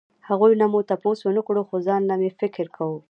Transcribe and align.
هغو 0.27 0.45
نه 0.61 0.65
مو 0.71 0.79
تپوس 0.89 1.19
ونکړو 1.23 1.61
خو 1.67 1.75
ځانله 1.87 2.15
مې 2.21 2.29
فکر 2.39 2.65
کوو 2.75 2.97